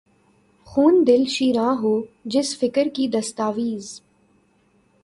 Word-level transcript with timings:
خون 0.67 1.03
دل 1.07 1.25
شیراں 1.25 1.73
ہو، 1.81 2.01
جس 2.25 2.57
فقر 2.59 2.87
کی 2.93 3.07
دستاویز 3.07 4.01